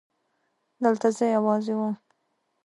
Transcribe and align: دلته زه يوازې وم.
دلته 0.83 1.07
زه 1.17 1.25
يوازې 1.35 1.73
وم. 1.79 1.93